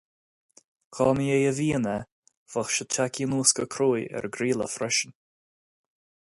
Dá 0.95 1.05
mba 1.15 1.25
é 1.37 1.39
a 1.49 1.53
mhian 1.57 1.85
é, 1.97 1.99
bheadh 2.53 2.71
sé 2.77 2.83
tagtha 2.95 3.23
anuas 3.27 3.51
go 3.59 3.65
crua 3.75 4.01
ar 4.17 4.25
an 4.29 4.33
gcraoladh 4.37 4.73
freisin. 4.79 5.11